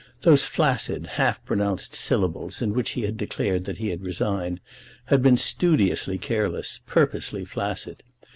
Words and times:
Those 0.23 0.47
flaccid 0.47 1.05
half 1.05 1.45
pronounced 1.45 1.93
syllables 1.93 2.59
in 2.59 2.73
which 2.73 2.93
he 2.97 3.03
had 3.03 3.17
declared 3.17 3.65
that 3.65 3.77
he 3.77 3.89
had 3.89 4.01
resigned, 4.01 4.59
had 5.05 5.21
been 5.21 5.37
studiously 5.37 6.17
careless, 6.17 6.79
purposely 6.87 7.45
flaccid. 7.45 8.01